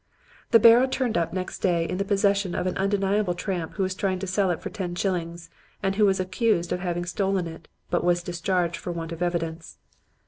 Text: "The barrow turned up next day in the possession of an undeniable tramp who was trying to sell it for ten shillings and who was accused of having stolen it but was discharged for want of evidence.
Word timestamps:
"The 0.49 0.57
barrow 0.57 0.87
turned 0.87 1.15
up 1.15 1.31
next 1.31 1.59
day 1.59 1.87
in 1.87 1.97
the 1.99 2.03
possession 2.03 2.55
of 2.55 2.65
an 2.65 2.75
undeniable 2.75 3.35
tramp 3.35 3.75
who 3.75 3.83
was 3.83 3.93
trying 3.93 4.17
to 4.17 4.25
sell 4.25 4.49
it 4.49 4.59
for 4.59 4.71
ten 4.71 4.95
shillings 4.95 5.51
and 5.83 5.93
who 5.95 6.07
was 6.07 6.19
accused 6.19 6.71
of 6.73 6.79
having 6.79 7.05
stolen 7.05 7.45
it 7.45 7.67
but 7.91 8.03
was 8.03 8.23
discharged 8.23 8.77
for 8.77 8.91
want 8.91 9.11
of 9.11 9.21
evidence. 9.21 9.77